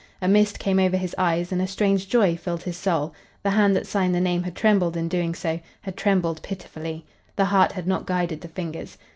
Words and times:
A 0.19 0.27
mist 0.27 0.57
came 0.57 0.79
over 0.79 0.97
his 0.97 1.13
eyes 1.19 1.51
and 1.51 1.61
a 1.61 1.67
strange 1.67 2.09
joy 2.09 2.35
filled 2.35 2.63
his 2.63 2.75
soul. 2.75 3.13
The 3.43 3.51
hand 3.51 3.75
that 3.75 3.85
signed 3.85 4.15
the 4.15 4.19
name 4.19 4.41
had 4.41 4.55
trembled 4.55 4.97
in 4.97 5.07
doing 5.07 5.35
so, 5.35 5.59
had 5.81 5.95
trembled 5.95 6.41
pitifully. 6.41 7.05
The 7.35 7.45
heart 7.45 7.73
had 7.73 7.85
not 7.85 8.07
guided 8.07 8.41
the 8.41 8.47
fingers. 8.47 8.97